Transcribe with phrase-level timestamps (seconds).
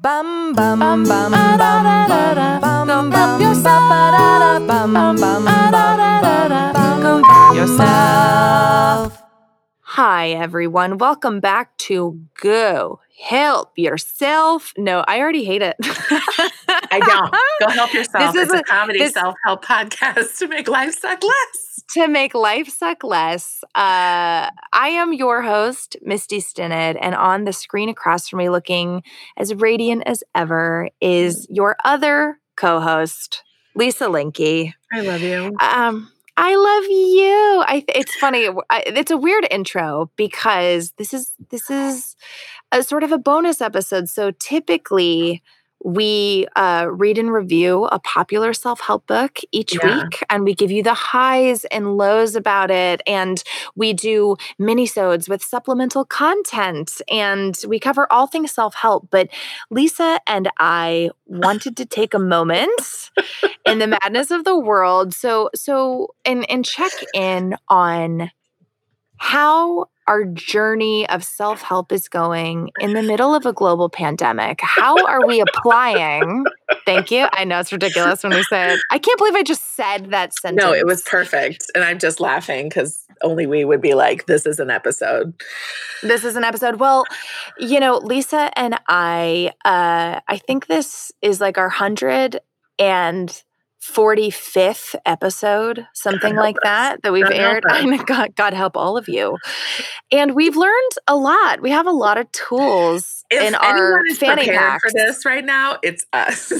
[0.00, 3.88] Bum bum bum bum bum bum bum bum yourself.
[4.66, 5.44] Bum bum bum bum
[7.22, 9.22] bum yourself.
[9.82, 14.72] Hi everyone, welcome back to Go Help Yourself.
[14.78, 15.76] No, I already hate it.
[15.82, 17.34] I don't.
[17.60, 18.32] Go help yourself.
[18.32, 21.69] This it's is a, a- comedy this- self-help podcast to make life suck less.
[21.94, 27.52] To make life suck less, uh, I am your host, Misty Stinnett, and on the
[27.52, 29.02] screen across from me, looking
[29.36, 33.42] as radiant as ever, is your other co-host,
[33.74, 34.72] Lisa Linke.
[34.92, 35.56] I love you.
[35.60, 37.64] Um, I love you.
[37.66, 37.84] I.
[37.86, 38.46] th- It's funny.
[38.70, 42.14] I, it's a weird intro because this is this is
[42.70, 44.08] a sort of a bonus episode.
[44.08, 45.42] So typically.
[45.84, 50.04] We uh, read and review a popular self help book each Yeah.
[50.04, 53.00] week, and we give you the highs and lows about it.
[53.06, 53.42] And
[53.76, 59.08] we do minisodes with supplemental content, and we cover all things self help.
[59.10, 59.28] But
[59.70, 63.10] Lisa and I wanted to take a moment
[63.64, 65.14] in the madness of the world.
[65.14, 68.30] So so and and check in on
[69.20, 74.58] how our journey of self-help is going in the middle of a global pandemic.
[74.62, 76.46] How are we applying?
[76.86, 77.28] Thank you.
[77.30, 78.80] I know it's ridiculous when we say it.
[78.90, 80.64] I can't believe I just said that sentence.
[80.64, 81.70] No, it was perfect.
[81.74, 85.34] And I'm just laughing because only we would be like, this is an episode.
[86.02, 86.80] This is an episode.
[86.80, 87.04] Well,
[87.58, 92.40] you know, Lisa and I, uh, I think this is like our hundred
[92.78, 93.42] and
[93.82, 97.64] 45th episode, something like that, that we've God aired.
[98.06, 99.38] God, God help all of you.
[100.12, 101.60] And we've learned a lot.
[101.62, 104.82] We have a lot of tools If in our fanny packs.
[104.82, 106.52] for this right now, it's us.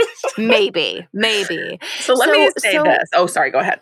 [0.38, 1.78] Maybe, maybe.
[2.00, 3.08] so let me say so- this.
[3.14, 3.50] Oh, sorry.
[3.52, 3.80] Go ahead.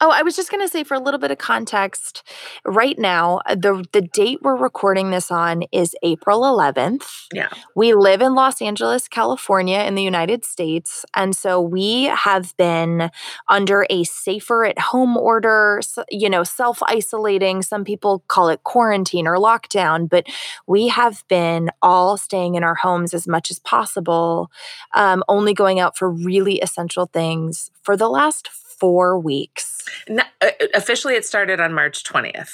[0.00, 2.22] Oh, I was just going to say for a little bit of context,
[2.64, 7.26] right now, uh, the the date we're recording this on is April 11th.
[7.32, 7.48] Yeah.
[7.74, 13.10] We live in Los Angeles, California in the United States, and so we have been
[13.48, 17.62] under a safer at home order, you know, self-isolating.
[17.62, 20.28] Some people call it quarantine or lockdown, but
[20.68, 24.52] we have been all staying in our homes as much as possible,
[24.94, 28.48] um, only going out for really essential things for the last
[28.80, 29.82] 4 weeks.
[30.08, 32.50] No, uh, officially, it started on March 20th.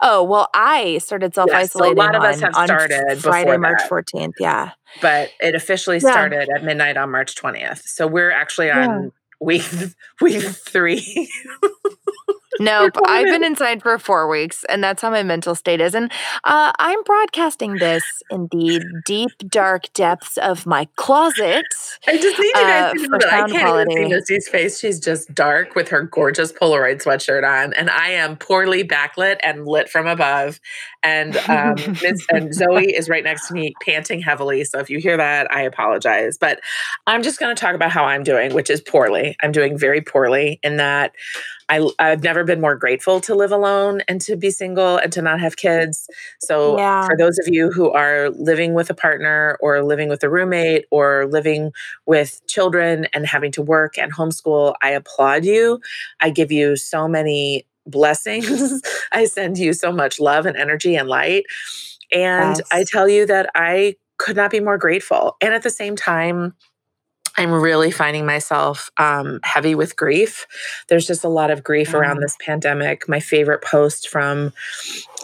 [0.00, 1.98] Oh well, I started self isolating.
[1.98, 3.88] A lot of us on, have started Friday, before March that.
[3.88, 4.34] fourteenth.
[4.40, 4.70] Yeah,
[5.02, 6.10] but it officially Yeah.
[6.10, 7.82] started at midnight on March 20th.
[7.84, 9.62] So we're actually on week
[10.22, 11.30] week three.
[12.60, 12.92] nope.
[13.06, 15.94] I've been inside for four weeks, and that's how my mental state is.
[15.94, 16.10] And
[16.44, 21.64] uh, I'm broadcasting this in the deep, dark depths of my closet.
[22.06, 23.92] I just need you guys Uh, to know that I can't quality.
[23.92, 24.78] even see Misty's face.
[24.78, 29.66] She's just dark with her gorgeous Polaroid sweatshirt on, and I am poorly backlit and
[29.66, 30.60] lit from above.
[31.02, 34.64] And um, Miss and Zoe is right next to me, panting heavily.
[34.64, 36.36] So if you hear that, I apologize.
[36.38, 36.60] But
[37.06, 39.36] I'm just going to talk about how I'm doing, which is poorly.
[39.42, 41.12] I'm doing very poorly in that
[41.68, 45.22] I, I've never been more grateful to live alone and to be single and to
[45.22, 46.08] not have kids.
[46.40, 47.06] So Yeah.
[47.06, 50.86] for those of you who are living with a partner or living with a roommate
[50.90, 51.72] or living
[52.06, 55.80] with children and having to work and homeschool, I applaud you.
[56.20, 58.82] I give you so many blessings.
[59.12, 61.44] I send you so much love and energy and light.
[62.12, 65.36] And I tell you that I could not be more grateful.
[65.40, 66.54] And at the same time,
[67.38, 70.46] I'm really finding myself um, heavy with grief.
[70.88, 73.08] There's just a lot of grief around this pandemic.
[73.08, 74.52] My favorite post from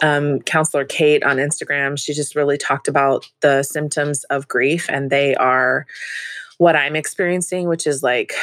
[0.01, 5.09] um, Counselor Kate on Instagram, she just really talked about the symptoms of grief, and
[5.09, 5.85] they are
[6.57, 8.33] what I'm experiencing, which is like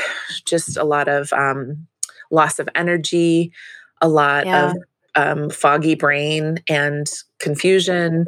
[0.45, 1.87] just a lot of um,
[2.31, 3.53] loss of energy,
[4.03, 4.71] a lot Yeah.
[4.73, 4.77] of
[5.15, 8.27] um, foggy brain and confusion.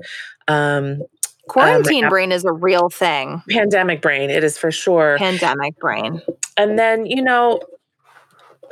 [1.47, 3.43] Um, Quarantine ap- brain is a real thing.
[3.51, 5.17] pandemic brain, it is for sure.
[5.19, 6.23] Pandemic brain.
[6.57, 7.61] And then, you know,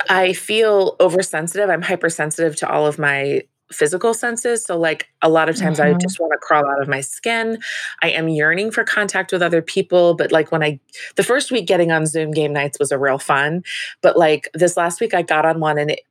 [0.09, 1.69] I feel oversensitive.
[1.69, 3.41] I'm hypersensitive to all of my
[3.71, 4.63] physical senses.
[4.65, 6.01] So, like, a lot of times I Mhm.
[6.01, 7.59] just want to crawl out of my skin.
[8.03, 10.13] I am yearning for contact with other people.
[10.13, 10.79] But, like, when I,
[11.15, 13.63] the first week getting on Zoom game nights was a real fun.
[14.01, 16.01] But, like, this last week I got on one and it,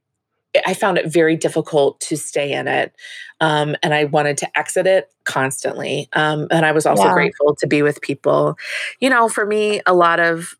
[0.66, 2.94] I found it very difficult to stay in it.
[3.40, 6.08] Um, and I wanted to exit it constantly.
[6.12, 7.12] Um, and I was also Yeah.
[7.12, 8.56] grateful to be with people.
[9.00, 10.54] You know, for me, a lot of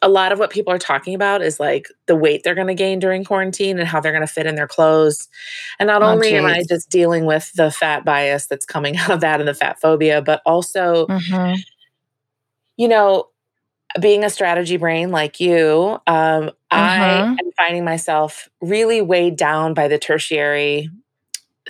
[0.00, 2.74] a lot of what people are talking about is like the weight they're going to
[2.74, 5.28] gain during quarantine and how they're going to fit in their clothes.
[5.78, 9.10] And not Oh, only am I just dealing with the fat bias that's coming out
[9.10, 11.62] of that and the fat phobia, but also, Mhm.
[12.76, 13.28] you know,
[14.00, 17.38] being a strategy brain like you, um, I Mhm.
[17.40, 20.90] am finding myself really weighed down by the tertiary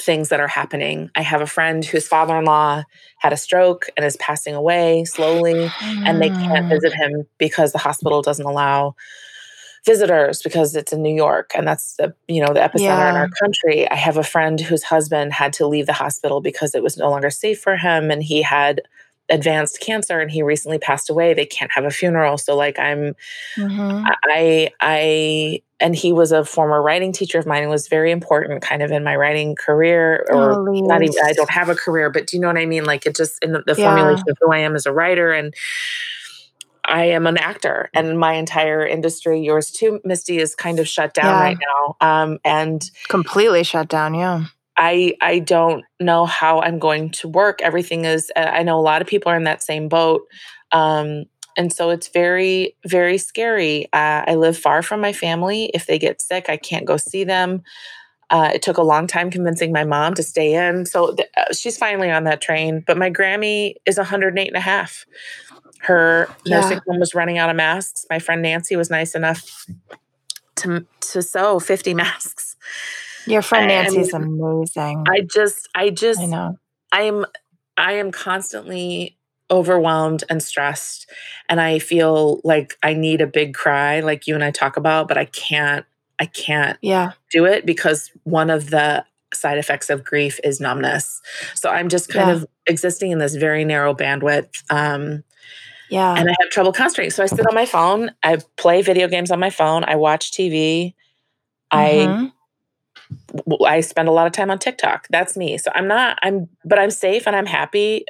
[0.00, 1.10] things that are happening.
[1.16, 2.84] I have a friend whose father in law
[3.19, 5.74] had a stroke and is passing away slowly,
[6.06, 6.70] and they can't Mm.
[6.72, 8.94] visit him because the hospital doesn't allow
[9.84, 13.28] visitors because it's in New York and that's the you know the epicenter in our
[13.42, 13.88] country.
[13.90, 17.10] I have a friend whose husband had to leave the hospital because it was no
[17.10, 18.82] longer safe for him and he had
[19.32, 21.34] advanced cancer and he recently passed away.
[21.34, 22.38] They can't have a funeral.
[22.38, 23.17] So like I'm
[23.58, 24.05] Mhm.
[24.06, 28.62] I I and he was a former writing teacher of mine and was very important
[28.62, 32.11] kind of in my writing career or Oh, not even I don't have a career,
[32.11, 32.84] but do you know what I mean?
[32.84, 33.87] Like it just in the, the Yeah.
[33.87, 35.52] formulation of who I am as a writer and
[36.84, 41.14] I am an actor and my entire industry, yours too, Misty, is kind of shut
[41.14, 41.40] down Yeah.
[41.40, 41.96] right now.
[42.00, 44.44] Um, and Completely shut down, yeah.
[44.76, 47.60] I I don't know how I'm going to work.
[47.62, 50.22] Everything is uh, I know a lot of people are in that same boat.
[50.70, 51.24] Um,
[51.56, 53.86] and so it's very very scary.
[53.92, 55.70] Uh, I live far from my family.
[55.74, 57.62] If they get sick, I can't go see them.
[58.30, 60.86] Uh, it took a long time convincing my mom to stay in.
[60.86, 62.82] So th- uh, she's finally on that train.
[62.86, 65.04] But my Grammy is 108 and a half.
[65.80, 68.06] Her nursing home was running out of masks.
[68.08, 69.66] My friend Nancy was nice enough
[70.56, 72.56] to, to sew 50 masks.
[73.26, 75.04] Your friend I- I Nancy's mean, amazing.
[75.08, 76.58] I just, I just, I know.
[76.92, 77.26] I am
[77.76, 79.16] I am constantly
[79.50, 81.10] overwhelmed and stressed
[81.48, 85.08] and I feel like I need a big cry like you and I talk about
[85.08, 85.84] but I can't
[86.19, 87.12] I can't Yeah.
[87.30, 89.04] do it because one of the
[89.34, 91.20] side effects of grief is numbness.
[91.54, 92.34] So I'm just kind Yeah.
[92.36, 95.22] of existing in this very narrow bandwidth um
[95.90, 96.14] Yeah.
[96.16, 97.10] and I have trouble concentrating.
[97.10, 100.30] So I sit on my phone, I play video games on my phone, I watch
[100.32, 100.94] TV.
[101.70, 102.06] I Mhm.
[102.06, 102.32] w-
[103.66, 105.06] I spend a lot of time on TikTok.
[105.10, 105.58] That's me.
[105.58, 108.04] So I'm not, I'm, but I'm safe and I'm happy.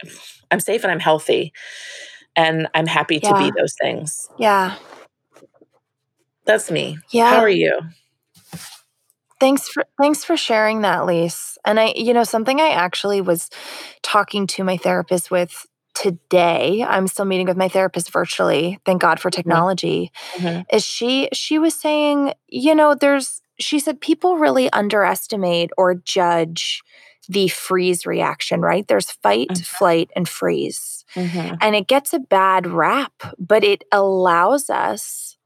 [0.50, 1.52] I'm safe and I'm healthy.
[2.36, 3.38] And I'm happy to Yeah.
[3.38, 4.28] be those things.
[4.38, 4.76] Yeah.
[6.44, 6.98] That's me.
[7.10, 7.28] Yeah.
[7.30, 7.78] How are you?
[9.40, 11.58] Thanks for thanks for sharing that, Lise.
[11.64, 13.50] And I, you know, something I actually was
[14.02, 16.84] talking to my therapist with today.
[16.88, 18.78] I'm still meeting with my therapist virtually.
[18.86, 20.12] Thank God for technology.
[20.36, 20.64] Mhm.
[20.72, 26.82] Is she she was saying, you know, there's she said people really underestimate or judge
[27.28, 28.86] the freeze reaction, right?
[28.88, 29.64] There's fight, Mhm.
[29.66, 31.04] flight, and freeze.
[31.14, 31.58] Mhm.
[31.60, 35.36] And it gets a bad rap, but it allows us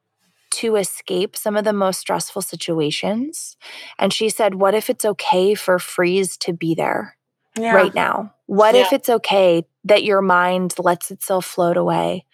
[0.52, 3.56] to escape some of the most stressful situations.
[3.98, 7.18] And she said, What if it's okay for freeze to be there
[7.58, 7.74] Yeah.
[7.74, 8.32] right now?
[8.46, 8.82] What Yeah.
[8.82, 12.24] if it's okay that your mind lets itself float away?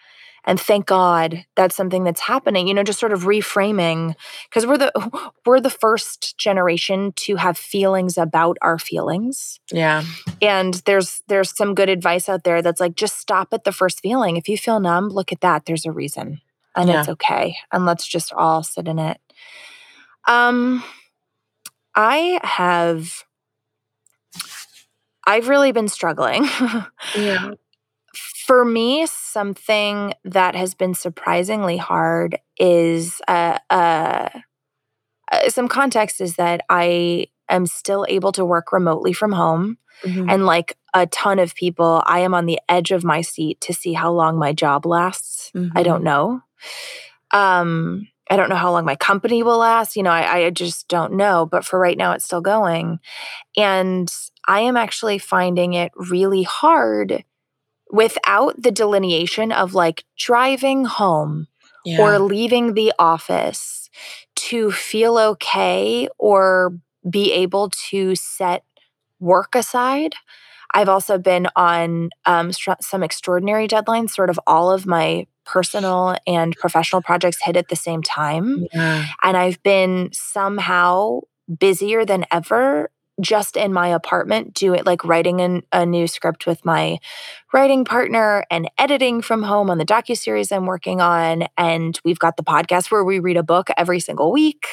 [0.44, 4.14] And thank God that's something that's happening, you know, just sort of reframing
[4.48, 4.90] because we're the
[5.46, 10.02] we're the first generation to have feelings about our feelings Yeah.
[10.40, 14.00] and there's there's some good advice out there that's like just stop at the first
[14.00, 16.40] feeling if you feel numb look at that there's a reason
[16.74, 17.00] and Yeah.
[17.00, 19.20] it's okay and let's just all sit in it
[20.26, 20.82] um
[21.94, 23.24] i have
[25.26, 26.44] i've really been struggling
[27.16, 27.52] Yeah.
[28.14, 34.28] For me something that has been surprisingly hard is uh, uh,
[35.30, 40.30] uh, some context is that i am still able to work remotely from home Mhm.
[40.32, 43.72] and like a ton of people, I am on the edge of my seat to
[43.72, 45.50] see how long my job lasts.
[45.54, 45.84] I Mhm.
[45.84, 46.42] don't know.
[47.30, 49.96] Um, I don't know how long my company will last.
[49.96, 51.46] You know, I, I just don't know.
[51.46, 53.00] But for right now, it's still going.
[53.56, 54.12] And
[54.48, 57.24] I am actually finding it really hard
[57.92, 61.46] without the delineation of like driving home
[61.84, 62.00] yeah.
[62.00, 63.90] or leaving the office
[64.34, 66.74] to feel okay or
[67.08, 68.64] be able to set
[69.20, 70.14] work aside.
[70.74, 76.16] I've also been on um, str- some extraordinary deadlines, sort of all of my personal
[76.26, 78.66] and professional projects hit at the same time.
[78.72, 79.06] yeah.
[79.22, 81.20] And I've been somehow
[81.58, 86.46] busier than ever just in my apartment do it like writing an, a new script
[86.46, 86.98] with my
[87.52, 92.36] writing partner and editing from home on the docu-series i'm working on and we've got
[92.36, 94.66] the podcast where we read a book every single week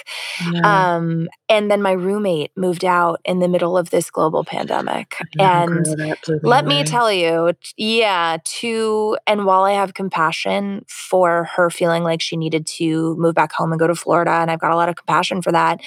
[0.52, 0.96] Yeah.
[0.96, 5.26] um, and then my roommate moved out in the middle of this global pandemic I
[5.36, 11.46] know, and girl, let me tell you, yeah, to and while I have compassion for
[11.56, 14.60] her feeling like she needed to move back home and go to Florida, and I've
[14.60, 15.82] got a lot of compassion for that,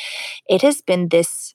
[0.48, 1.54] it has been this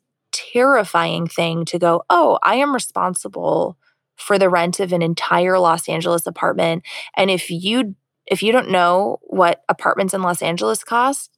[0.52, 3.78] terrifying thing to go, oh, I am responsible
[4.16, 6.84] for the rent of an entire Los Angeles apartment.
[7.16, 11.32] And if you if you don't know what apartments in Los Angeles cost,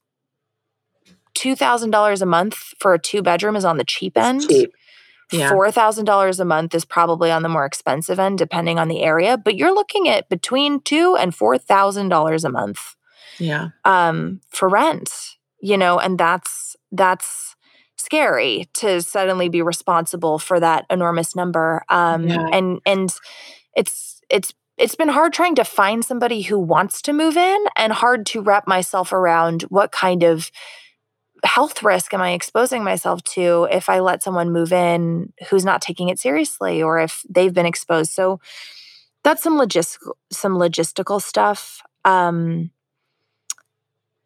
[1.36, 4.48] $2,000 a month for a two bedroom is on the cheap end.
[4.48, 4.72] Cheap.
[5.32, 5.48] Yeah.
[5.50, 9.04] Four thousand dollars a month is probably on the more expensive end, depending on the
[9.04, 9.38] area.
[9.38, 12.96] But you're looking at between two and four thousand dollars a month
[13.38, 13.68] Yeah.
[13.84, 15.36] um, for rent.
[15.60, 17.54] You know, and that's that's
[18.00, 21.82] scary to suddenly be responsible for that enormous number.
[21.88, 22.48] Um, Yeah.
[22.52, 23.14] and and
[23.76, 27.92] it's it's it's been hard trying to find somebody who wants to move in and
[27.92, 30.50] hard to wrap myself around what kind of
[31.44, 35.80] health risk am I exposing myself to if I let someone move in who's not
[35.80, 38.12] taking it seriously or if they've been exposed.
[38.12, 38.40] So
[39.24, 41.82] that's some logistical some logistical stuff.
[42.04, 42.70] Um,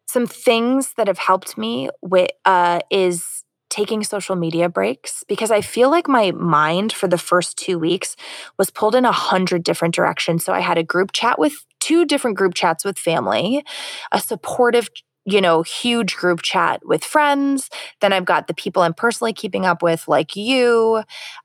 [0.07, 3.43] some things that have helped me with uh, is
[3.75, 8.15] taking social media breaks because I feel like my mind for the first two weeks
[8.57, 10.45] was pulled in a hundred different directions.
[10.45, 13.65] So I had a group chat with two different group chats with family,
[14.13, 14.89] a supportive
[15.27, 17.71] you know, huge group chat with friends.
[17.99, 21.01] Then I've got the people I'm personally keeping up with, like you,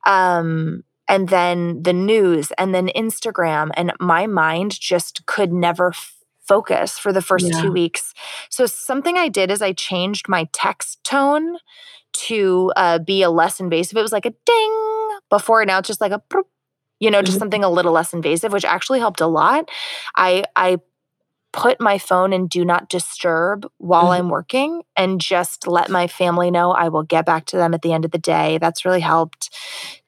[0.06, 3.70] um, and then the news, and then Instagram.
[3.78, 6.14] And my mind just could never f-
[6.46, 7.62] focus for the first Yeah.
[7.62, 8.12] two weeks.
[8.50, 11.56] So, something I did is I changed my text tone
[12.12, 13.96] to uh, be a less invasive.
[13.98, 16.22] It was like a ding before, now it's just like a,
[17.00, 17.40] you know, just Mhm.
[17.40, 19.70] something a little less invasive, which actually helped a lot.
[20.16, 20.78] I I
[21.52, 24.14] put my phone in do not disturb while Mhm.
[24.18, 27.82] I'm working and just let my family know I will get back to them at
[27.82, 28.58] the end of the day.
[28.58, 29.50] That's really helped.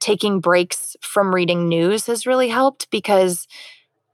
[0.01, 3.49] Taking breaks from reading news has really helped because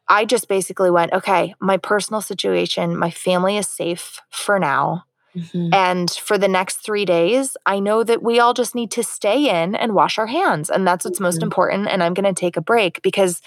[0.08, 5.04] I just basically went, okay, my personal situation, my family is safe for now.
[5.34, 5.70] Mhm.
[5.72, 9.48] And for the next three days, I know that we all just need to stay
[9.62, 10.70] in and wash our hands.
[10.70, 11.44] And that's what's most Mhm.
[11.44, 11.88] important.
[11.88, 13.40] And I'm going to take a break because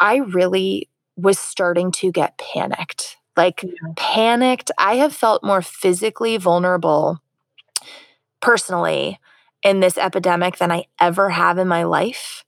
[0.00, 3.16] I really was starting to get panicked.
[3.36, 3.92] Like, Yeah.
[3.96, 4.70] panicked.
[4.78, 7.20] I have felt more physically vulnerable
[8.40, 9.18] personally
[9.62, 12.44] in this epidemic than I ever have in my life.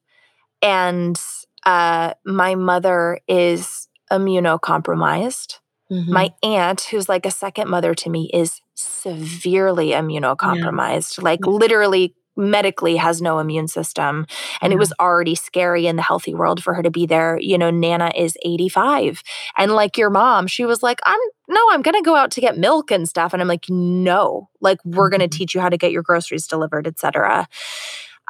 [0.63, 1.21] And
[1.67, 5.59] uh, my mother is immunocompromised.
[5.93, 6.13] Mhm.
[6.13, 11.53] My aunt, who's like a second mother to me, is severely immunocompromised, like Yeah.
[11.53, 14.27] literally medically has no immune system.
[14.63, 17.39] And it was already scary in the healthy world for her to be there.
[17.41, 19.23] You know, Nana is 85.
[19.59, 22.59] And like your mom, she was like, I'm no, I'm gonna go out to get
[22.59, 23.35] milk and stuff.
[23.35, 25.31] And I'm like, no, like we're gonna Mhm.
[25.31, 27.49] teach you how to get your groceries delivered, etc.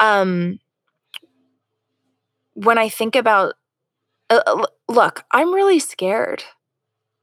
[0.00, 0.58] Um
[2.54, 3.54] when I think about
[4.30, 6.44] uh, uh, look, I'm really scared.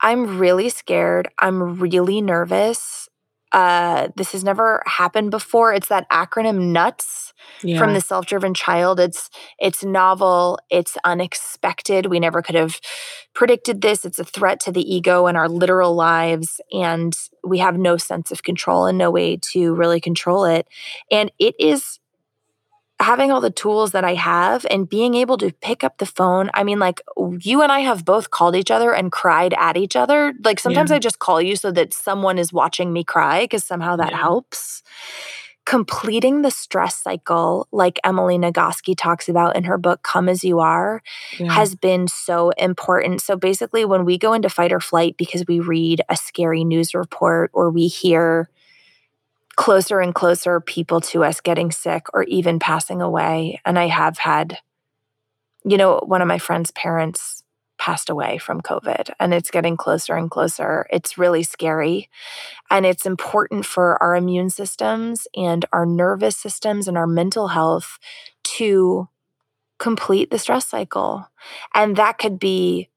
[0.02, 1.30] I'm really scared.
[1.38, 3.10] I'm really nervous.
[3.52, 5.74] Uh, this has never happened before.
[5.74, 7.80] It's that acronym NUTS yeah.
[7.80, 9.00] from the self-driven child.
[9.00, 10.60] It's it's novel.
[10.70, 12.06] It's unexpected.
[12.06, 12.80] We never could have
[13.34, 14.06] predicted this.
[14.06, 18.32] It's a threat to the ego and our literal lives, and we have no sense
[18.32, 20.68] of control and no way to really control it.
[21.12, 22.00] And it is
[23.00, 26.50] having all the tools that I have and being able to pick up the phone.
[26.54, 27.02] I mean, like
[27.40, 30.34] you and I have both called each other and cried at each other.
[30.44, 30.98] Like sometimes Yeah.
[30.98, 34.18] I just call you so that someone is watching me cry because somehow that Yeah.
[34.18, 34.84] helps.
[35.66, 40.60] Completing the stress cycle, like Emily Nagoski talks about in her book, Come As You
[40.60, 41.02] Are,
[41.38, 41.52] Yeah.
[41.52, 43.22] has been so important.
[43.22, 46.96] So basically, when we go into fight or flight because we read a scary news
[46.96, 48.50] report or we hear
[49.60, 53.60] closer and closer people to us getting sick or even passing away.
[53.66, 54.58] And I have had,
[55.66, 57.44] you know, one of my friend's parents
[57.78, 60.88] passed away from COVID and it's getting closer and closer.
[60.94, 62.10] It's really scary.
[62.72, 68.00] And it's important for our immune systems and our nervous systems and our mental health
[68.60, 69.10] to
[69.78, 71.28] complete the stress cycle.
[71.76, 72.88] And that could be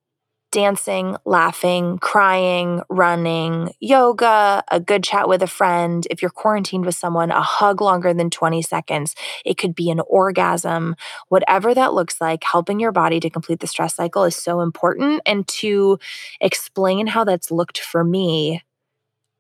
[0.53, 6.07] dancing, laughing, crying, running, yoga, a good chat with a friend.
[6.11, 9.17] If you're quarantined with someone, a hug longer than 20 seconds.
[9.45, 10.95] It could be an orgasm.
[11.29, 15.23] Whatever that looks like, helping your body to complete the stress cycle is so important.
[15.27, 15.99] And to
[16.41, 18.63] explain how that's looked for me,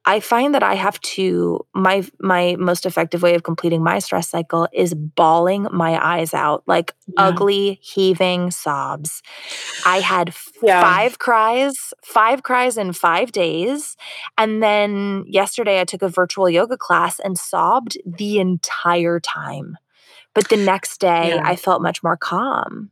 [0.04, 4.28] I find that I have to my my most effective way of completing my stress
[4.28, 7.26] cycle is bawling my eyes out like Yeah.
[7.28, 9.22] ugly heaving sobs.
[9.86, 10.80] I had f- Yeah.
[10.80, 13.96] five cries, five cries in 5 days,
[14.36, 19.76] and then yesterday I took a virtual yoga class and sobbed the entire time.
[20.34, 21.42] But the next day Yeah.
[21.44, 22.90] I felt much more calm.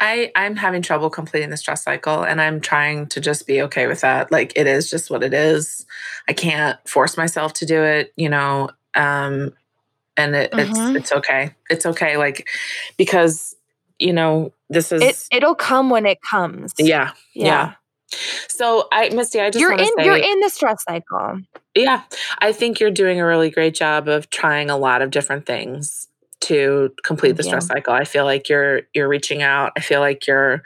[0.00, 3.86] I I'm having trouble completing the stress cycle and I'm trying to just be okay
[3.86, 4.30] with that.
[4.30, 5.86] Like it is just what it is.
[6.28, 8.70] I can't force myself to do it, you know.
[8.94, 9.52] Um
[10.16, 10.60] and it, Mhm.
[10.96, 11.54] it's it's okay.
[11.70, 12.48] It's okay like
[12.96, 13.56] because
[13.98, 16.72] you know, this is It it'll come when it comes.
[16.78, 17.12] yeah.
[17.34, 17.44] Yeah.
[17.46, 17.72] Yeah.
[18.48, 21.40] So I Misty, I just You're in say you're in the stress cycle.
[21.74, 22.02] Yeah,
[22.38, 26.08] I think you're doing a really great job of trying a lot of different things
[26.40, 27.74] to complete the stress you.
[27.74, 27.92] cycle.
[27.92, 29.72] I feel like you're you're reaching out.
[29.76, 30.62] I feel like you're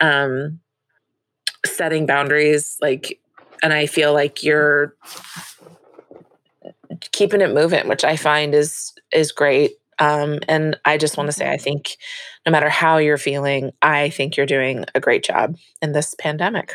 [0.00, 0.60] um
[1.66, 3.20] setting boundaries like
[3.62, 4.94] and I feel like you're
[7.12, 9.72] keeping it moving, which I find is is great.
[9.98, 11.62] Um, and I just want to say, I Mm-hmm.
[11.62, 11.96] think
[12.46, 16.74] no matter how you're feeling, I think you're doing a great job in this pandemic.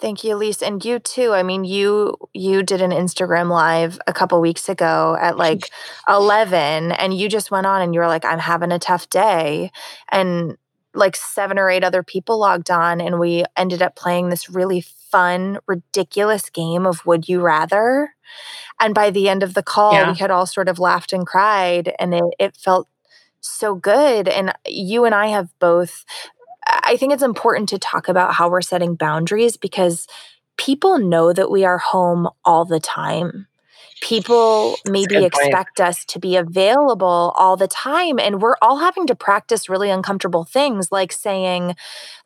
[0.00, 1.32] Thank you, Elise, and you too.
[1.32, 5.70] I mean, you you did an Instagram live a couple weeks ago at like
[6.08, 9.70] 11 and you just went on and you were like I'm having a tough day.
[10.10, 10.56] And
[10.94, 14.80] like seven or eight other people logged on and we ended up playing this really
[14.80, 18.10] fun ridiculous game of would you rather.
[18.80, 20.10] And by the end of the call Yeah.
[20.12, 22.88] we had all sort of laughed and cried and it, it felt
[23.40, 24.28] so good.
[24.28, 26.04] And you and I have both
[26.82, 30.06] I think it's important to talk about how we're setting boundaries because
[30.56, 33.46] people know that we are home all the time.
[34.02, 38.18] People maybe expect us to be available all the time.
[38.18, 41.74] And we're all having to practice really uncomfortable things like saying,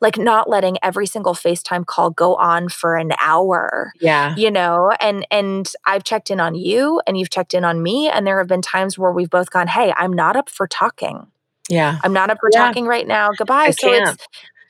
[0.00, 4.34] like not letting every single FaceTime call go on for an hour Yeah.
[4.36, 8.08] you know and and i've checked in on you and you've checked in on me
[8.08, 11.26] and there have been times where we've both gone hey i'm not up for talking
[11.68, 11.98] Yeah.
[12.02, 12.66] i'm not up for Yeah.
[12.66, 14.20] talking right now goodbye I so can't.
[14.20, 14.26] it's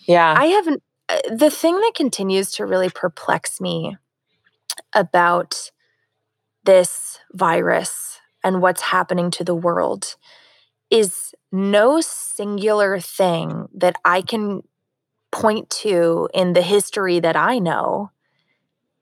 [0.06, 0.34] Yeah.
[0.36, 0.82] I haven't.
[1.08, 3.96] uh, The thing that continues to really perplex me
[4.94, 5.70] about
[6.64, 10.16] this virus and what's happening to the world
[10.90, 14.62] is no singular thing that I can
[15.32, 18.10] point to in the history that I know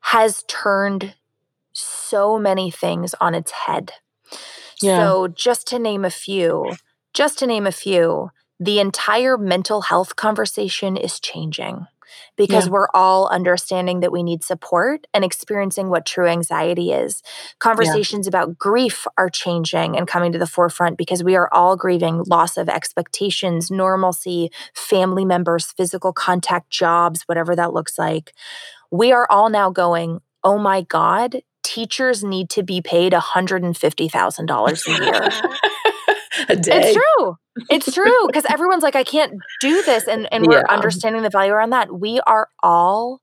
[0.01, 1.15] has turned
[1.73, 3.93] so many things on its head.
[4.81, 4.97] Yeah.
[4.99, 6.75] So, just to name a few,
[7.13, 11.87] just to name a few, the entire mental health conversation is changing
[12.35, 12.71] because Yeah.
[12.71, 17.21] we're all understanding that we need support and experiencing what true anxiety is.
[17.59, 22.23] Conversations about grief are changing and coming to the forefront because we are all grieving
[22.27, 28.33] loss of expectations, normalcy, family members, physical contact, jobs, whatever that looks like.
[28.89, 35.05] We are all now going, oh my God, teachers need to be paid $150,000 a
[35.05, 35.29] year.
[36.49, 36.91] a day.
[36.91, 37.37] It's true.
[37.69, 40.63] It's true because everyone's like, I can't do this, and and we're Yeah.
[40.69, 41.99] understanding the value around that.
[41.99, 43.21] We are all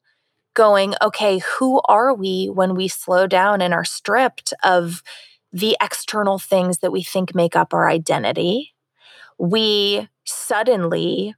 [0.54, 5.02] going, okay, who are we when we slow down and are stripped of
[5.52, 8.74] the external things that we think make up our identity?
[9.38, 11.34] We suddenly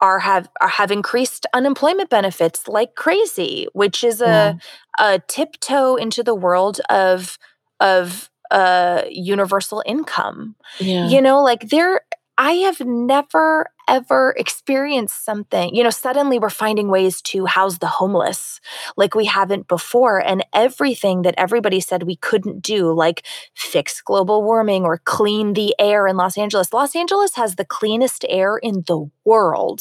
[0.00, 4.58] are have are, have increased unemployment benefits like crazy, which is a hmm.
[5.04, 7.38] a tiptoe into the world of
[7.80, 11.08] of uh universal income Yeah.
[11.12, 12.00] you know like there
[12.38, 17.92] i have never ever experienced something you know suddenly we're finding ways to house the
[18.00, 18.60] homeless
[18.96, 24.38] like we haven't before and everything that everybody said we couldn't do like fix global
[24.50, 28.76] warming or clean the air in los angeles los angeles has the cleanest air in
[28.86, 29.80] the world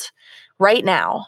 [0.60, 1.28] right now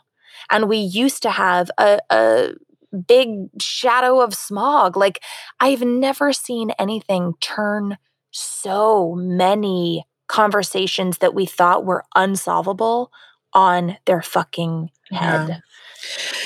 [0.52, 2.50] and we used to have a, a
[2.96, 5.22] big shadow of smog like
[5.60, 7.98] i've never seen anything turn
[8.32, 13.12] so many conversations that we thought were unsolvable
[13.54, 15.62] on their fucking head.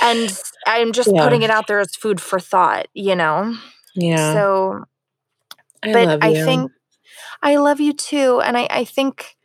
[0.01, 0.31] And
[0.67, 1.21] I'm just Yeah.
[1.21, 3.55] putting it out there as food for thought, you know?
[3.95, 4.43] Yeah.
[4.43, 4.85] So,
[5.83, 6.71] I but love I think
[7.41, 8.41] I love you too.
[8.41, 9.37] And I, I think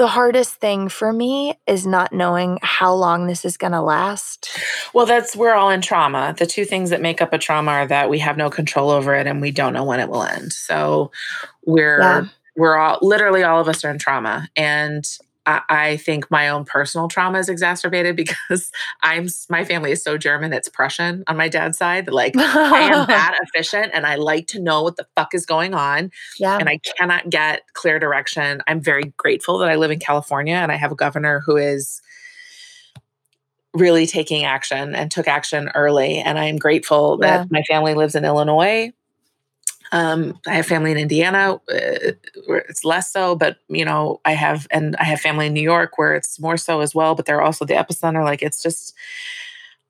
[0.00, 4.58] the hardest thing for me is not knowing how long this is going to last.
[4.94, 6.34] Well, that's we're all in trauma.
[6.38, 9.14] The two things that make up a trauma are that we have no control over
[9.14, 10.54] it and we don't know when it will end.
[10.54, 11.10] So
[11.66, 12.24] we're Yeah.
[12.56, 14.48] we're all literally all of us are in trauma.
[14.56, 15.04] And
[15.50, 18.70] I, I think my own personal trauma is exacerbated because
[19.02, 22.08] I'm my family is so German, it's Prussian on my dad's side.
[22.10, 25.74] Like I am that efficient and I like to know what the fuck is going
[25.74, 26.10] on.
[26.38, 26.56] yeah.
[26.58, 28.62] and I cannot get clear direction.
[28.66, 32.00] I'm very grateful that I live in California and I have a governor who is
[33.74, 36.18] really taking action and took action early.
[36.18, 37.38] And I'm grateful Yeah.
[37.38, 38.92] that my family lives in Illinois.
[39.92, 42.12] Um, I have family in Indiana uh,
[42.46, 45.62] where it's less so, but you know, I have, and I have family in New
[45.62, 48.24] York where it's more so as well, but they're also the epicenter.
[48.24, 48.94] Like it's just,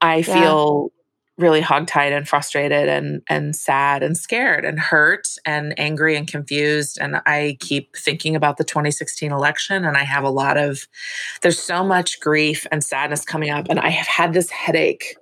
[0.00, 0.32] I Yeah.
[0.32, 0.92] feel
[1.38, 6.98] really hogtied and frustrated and and sad and scared and hurt and angry and confused
[7.00, 10.86] and I keep thinking about the 2016 election and I have a lot of
[11.42, 15.18] there's so much grief and sadness coming up and I have had this headache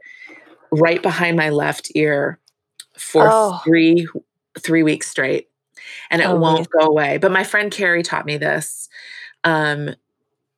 [0.72, 2.38] right behind my left ear
[2.98, 3.60] for Oh.
[3.64, 4.08] 3
[4.58, 5.48] 3 weeks straight
[6.10, 6.70] and it Oh, won't Lisa.
[6.78, 8.88] go away but my friend Carrie taught me this
[9.44, 9.94] um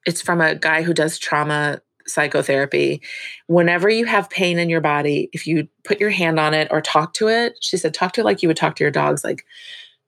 [0.06, 3.02] it's from a guy who does trauma psychotherapy.
[3.46, 6.80] Whenever you have pain in your body, if you put your hand on it or
[6.80, 9.24] talk to it, she said, talk to it like you would talk to your dogs.
[9.24, 9.44] Like,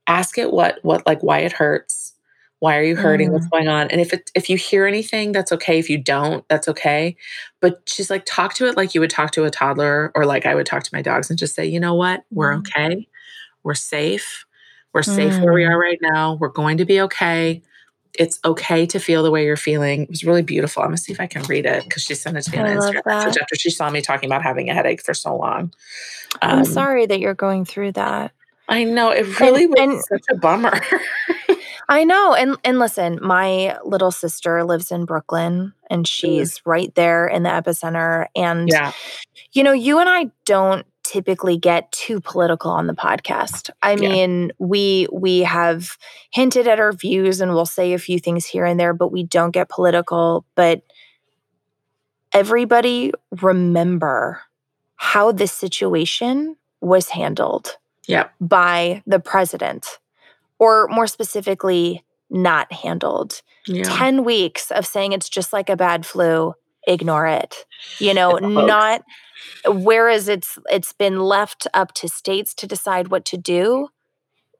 [0.06, 2.14] ask it what, what, like, why it hurts.
[2.60, 3.32] Why are you hurting?
[3.32, 3.88] What's going on?
[3.90, 5.78] And if it, if you hear anything, that's okay.
[5.78, 7.16] If you don't, that's okay.
[7.60, 10.46] But she's like, talk to it like you would talk to a toddler or like
[10.46, 12.24] I would talk to my dogs and just say, you know what?
[12.30, 12.60] We're Mhm.
[12.76, 13.08] okay.
[13.62, 14.44] We're safe.
[14.92, 16.34] We're safe where we are right now.
[16.34, 17.62] We're going to be okay.
[18.18, 20.02] It's okay to feel the way you're feeling.
[20.02, 20.82] It was really beautiful.
[20.82, 22.66] I'm gonna see if I can read it because she sent it to me on
[22.66, 25.72] I Instagram message after she saw me talking about having a headache for so long.
[26.42, 28.32] I'm Um, sorry that you're going through that.
[28.68, 30.78] I know it really was and- such a bummer.
[31.88, 32.34] I know.
[32.34, 37.50] And and listen, my little sister lives in Brooklyn and she's right there in the
[37.50, 38.26] epicenter.
[38.36, 38.92] And yeah,
[39.52, 43.70] you know, you and I don't typically get too political on the podcast.
[43.82, 44.08] I Yeah.
[44.08, 45.96] mean, we we have
[46.30, 49.22] hinted at our views and we'll say a few things here and there, but we
[49.24, 50.44] don't get political.
[50.54, 50.82] But
[52.32, 54.40] everybody remember
[54.96, 59.86] how this situation was handled yeah, by the president,
[60.58, 63.42] or more specifically, not handled.
[63.66, 63.82] yeah.
[63.84, 66.54] 10 weeks of saying it's just like a bad flu,
[66.86, 67.66] ignore it.
[67.98, 69.02] You know, not
[69.66, 73.88] whereas it's it's been left up to states to decide what to do,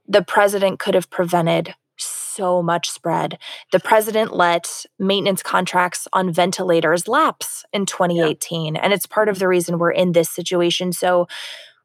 [0.06, 3.38] the president could have prevented so much spread.
[3.72, 9.48] The president let maintenance contracts on ventilators lapse in 2018 and it's part of the
[9.48, 10.92] reason we're in this situation.
[10.92, 11.28] So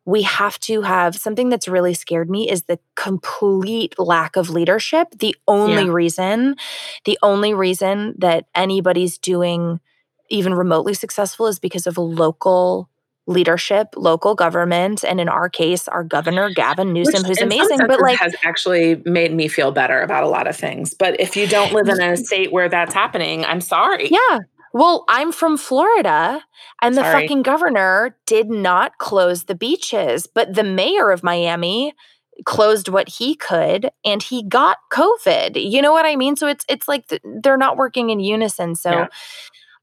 [0.05, 5.09] we have to have something that's really scared me is the complete lack of leadership.
[5.19, 5.91] The only Yeah.
[5.91, 6.55] reason,
[7.03, 9.81] the only reason that anybody's doing
[10.29, 12.89] even remotely successful is because of local
[13.27, 17.79] leadership, local government, and in our case, our governor Gavin Newsom, Which who's amazing.
[17.85, 20.93] But like, has actually made me feel better about a lot of things.
[20.93, 24.09] But if you don't live in a state where that's happening, I'm sorry.
[24.09, 24.39] yeah.
[24.73, 26.43] Well, I'm from Florida,
[26.81, 27.21] and the Sorry.
[27.23, 31.95] fucking governor did not close the beaches, but the mayor of Miami
[32.45, 36.63] closed what he could and he got covid you know what i mean so it's
[36.69, 39.07] it's like th- they're not working in unison so Yeah.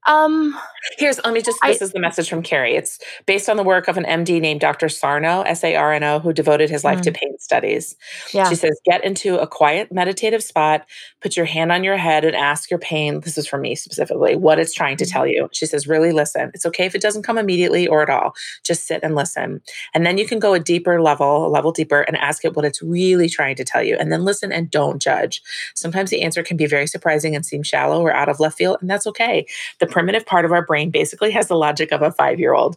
[0.05, 0.57] Um
[0.97, 2.75] Here's let me just I- this is the message from Carrie.
[2.75, 4.87] It's based on the work of an MD named Dr.
[4.87, 7.95] Sarno, S A R N O, who devoted his life to pain studies.
[8.31, 10.85] yeah She says, get into a quiet meditative spot,
[11.21, 13.21] put your hand on your head and ask your pain.
[13.21, 15.49] This is for me specifically, what it's trying to tell you.
[15.53, 16.51] She says, really listen.
[16.53, 18.35] It's okay if it doesn't come immediately or at all.
[18.63, 19.61] Just sit and listen.
[19.95, 22.63] And then you can go a deeper level, a level deeper, and ask it what
[22.65, 23.95] it's really trying to tell you.
[23.95, 25.41] And then listen and don't judge.
[25.73, 28.77] Sometimes the answer can be very surprising and seem shallow or out of left field,
[28.81, 29.47] and that's okay.
[29.79, 32.75] The primitive part of our brain basically has the logic of a five year old.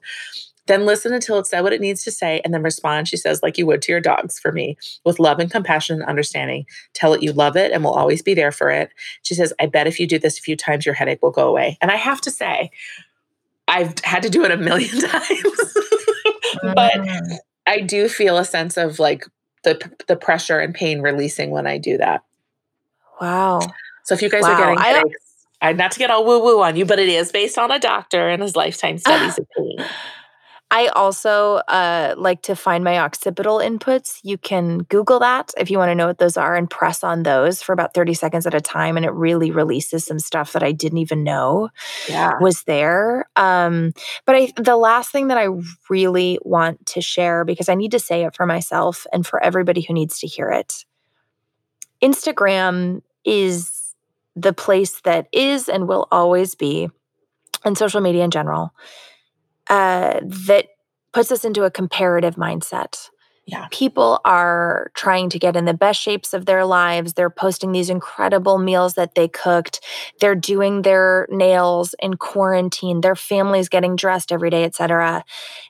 [0.69, 3.43] Then listen until it said what it needs to say and then respond, she says,
[3.43, 6.65] like you would to your dogs for me, with love and compassion and understanding.
[6.95, 8.91] Tell it you love it and will always be there for it.
[9.23, 11.49] She says, I bet if you do this a few times, your headache will go
[11.49, 11.77] away.
[11.81, 12.71] And I have to say,
[13.67, 15.75] I've had to do it a million times.
[16.63, 17.37] but Mm.
[17.67, 19.25] I do feel a sense of like
[19.65, 22.23] the the pressure and pain releasing when I do that.
[23.21, 23.61] wow
[24.05, 25.28] So if you guys Wow, are getting headaches,
[25.61, 27.79] I, not to get all woo woo on you, but it is based on a
[27.79, 29.85] doctor and his lifetime studies of pain.
[30.71, 34.21] I also uh, like to find my occipital inputs.
[34.23, 37.23] You can Google that if you want to know what those are and press on
[37.23, 38.99] those for about 30 seconds at a time.
[38.99, 41.71] And it really releases some stuff that I didn't even know
[42.07, 42.33] Yeah.
[42.42, 43.25] was there.
[43.35, 43.94] Um,
[44.27, 45.49] but I, the last thing that I
[45.88, 49.81] really want to share, because I need to say it for myself and for everybody
[49.81, 50.85] who needs to hear it
[52.03, 53.78] Instagram is
[54.42, 56.88] the place that is and will always be,
[57.64, 58.72] and social media in general,
[59.68, 60.66] uh, that
[61.12, 63.09] puts us into a comparative mindset.
[63.48, 63.66] Yeah.
[63.70, 67.14] People are trying to get in the best shapes of their lives.
[67.14, 69.81] They're posting these incredible meals that they cooked.
[70.20, 73.01] They're doing their nails in quarantine.
[73.01, 75.24] Their family's getting dressed every day, etc.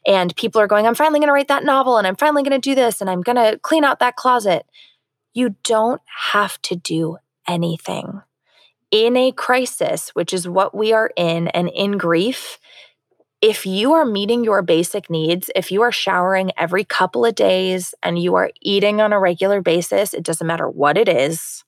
[0.04, 2.60] And people are going, I'm finally going to write that novel and I'm finally going
[2.60, 4.66] to do this and I'm going to clean out that closet.
[5.32, 6.02] You don't
[6.32, 8.22] have to do anything.
[8.90, 12.58] In a crisis, which is what we are in, and in grief,
[13.42, 17.94] if you are meeting your basic needs, if you are showering every couple of days
[18.02, 21.64] and you are eating on a regular basis, it doesn't matter what it is,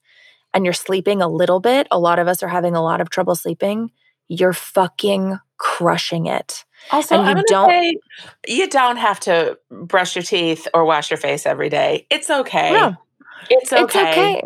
[0.54, 3.11] and you're sleeping a little bit, a lot of us are having a lot of
[3.11, 3.90] trouble sleeping,
[4.28, 6.64] you're fucking crushing it.
[6.90, 7.96] Also, And you I'm don't- say
[8.48, 12.06] you don't have to brush your teeth or wash your face every day.
[12.11, 12.72] It's okay.
[12.72, 12.96] No.
[13.50, 13.83] It's okay.
[13.83, 14.42] It's okay.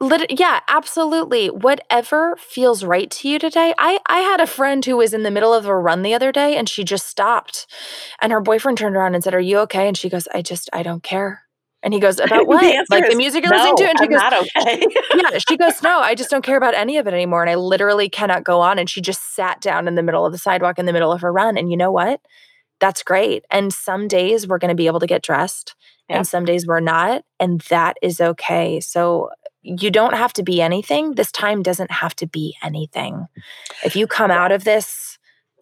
[0.00, 1.48] Lit- yeah, absolutely.
[1.48, 3.72] Whatever feels right to you today.
[3.78, 6.32] I I had a friend who was in the middle of a run the other
[6.32, 7.66] day and she just stopped.
[8.20, 10.68] And her boyfriend turned around and said, "Are you okay?" And she goes, "I just
[10.72, 11.42] I don't care."
[11.82, 13.84] And he goes, "About what?" The like the music you're listening to?
[13.88, 14.86] And she I'm goes, not okay.
[15.14, 17.42] yeah, she goes, no, I just don't care about any of it anymore.
[17.42, 18.78] And I literally cannot go on.
[18.80, 21.20] And she just sat down in the middle of the sidewalk in the middle of
[21.20, 21.56] her run.
[21.56, 22.20] And you know what?
[22.80, 23.44] That's great.
[23.50, 25.76] And some days we're going to be able to get dressed,
[26.10, 26.16] Yeah.
[26.16, 27.22] and some days we're not.
[27.38, 28.80] And that is okay.
[28.80, 29.30] So
[29.64, 31.14] you don't have to be anything.
[31.14, 33.26] This time doesn't have to be anything.
[33.84, 35.18] If you come out of this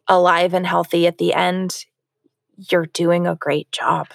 [0.09, 1.87] alive and healthy at the end,
[2.57, 4.09] you're doing a great job.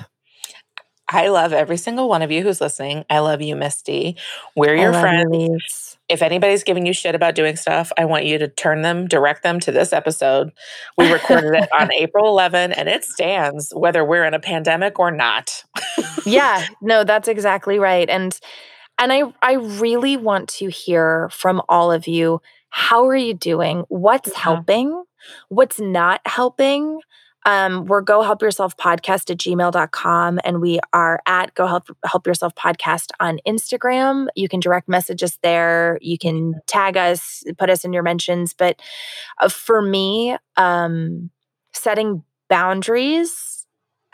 [1.09, 3.05] I love every single one of you who's listening.
[3.09, 4.17] I love you, Misty.
[4.57, 5.29] We're your friends.
[5.31, 5.57] You,
[6.09, 9.41] if anybody's giving you shit about doing stuff, I want you to turn them, direct
[9.41, 10.51] them to this episode.
[10.97, 15.09] We recorded it on April 11 and it stands whether we're in a pandemic or
[15.09, 15.63] not.
[16.25, 18.09] yeah, no, that's exactly right.
[18.09, 18.37] And
[18.99, 22.41] and I I really want to hear from all of you.
[22.69, 23.85] How are you doing?
[23.89, 24.39] What's yeah.
[24.39, 25.03] helping?
[25.49, 26.99] What's not helping?
[27.45, 32.27] Um, we're Go Help Yourself Podcast at gmail.com and we are at Go Help, Help
[32.27, 34.27] Yourself Podcast on Instagram.
[34.35, 35.97] You can direct message us there.
[36.01, 38.53] You can tag us, put us in your mentions.
[38.53, 38.81] But
[39.39, 41.29] uh, for me, um,
[41.71, 43.56] setting boundaries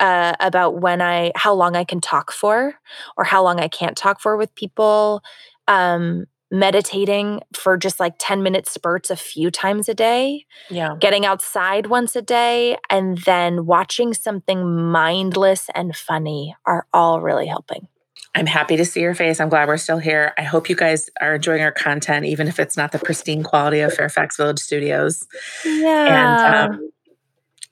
[0.04, 2.76] uh, about when I, how long I can talk for
[3.16, 5.24] or how long I can't talk for with people.
[5.70, 10.46] Um, meditating for just like 10 minute spurts a few times a day.
[10.70, 10.96] Yeah.
[11.00, 17.48] Getting outside once a day and then watching something mindless and funny are all really
[17.48, 17.88] helping.
[18.36, 19.40] I'm happy to see your face.
[19.40, 20.34] I'm glad we're still here.
[20.38, 23.80] I hope you guys are enjoying our content, even if it's not the pristine quality
[23.80, 25.26] of Fairfax Village Studios.
[25.66, 26.68] Yeah.
[26.68, 26.90] And um,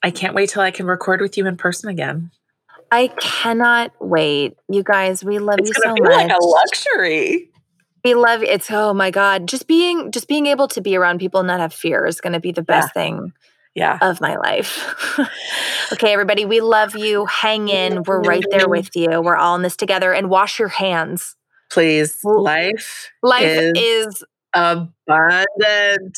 [0.04, 2.32] I can't wait till I can record with you in person again.
[2.92, 4.58] I cannot wait.
[4.70, 6.12] You guys, we love it's you so much.
[6.12, 7.50] like a luxury.
[8.04, 11.40] We love it's oh my god, just being just being able to be around people
[11.40, 13.02] and not have fear is going to be the best yeah.
[13.02, 13.34] thing
[13.76, 13.98] yeah.
[14.02, 15.20] of my life.
[15.94, 17.26] okay, everybody, we love you.
[17.26, 18.04] Hang in.
[18.04, 19.22] We're right there with you.
[19.22, 21.36] We're all in this together and wash your hands.
[21.70, 22.20] Please.
[22.24, 26.18] Life life is, is abundant.